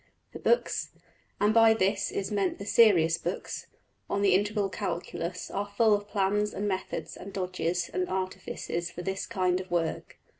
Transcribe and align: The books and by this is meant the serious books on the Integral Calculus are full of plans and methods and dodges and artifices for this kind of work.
The 0.33 0.39
books 0.39 0.89
and 1.39 1.53
by 1.53 1.75
this 1.75 2.09
is 2.09 2.31
meant 2.31 2.57
the 2.57 2.65
serious 2.65 3.19
books 3.19 3.67
on 4.09 4.23
the 4.23 4.33
Integral 4.33 4.67
Calculus 4.67 5.51
are 5.51 5.71
full 5.77 5.93
of 5.93 6.07
plans 6.07 6.55
and 6.55 6.67
methods 6.67 7.15
and 7.15 7.31
dodges 7.31 7.87
and 7.87 8.09
artifices 8.09 8.89
for 8.89 9.03
this 9.03 9.27
kind 9.27 9.61
of 9.61 9.69
work. 9.69 10.17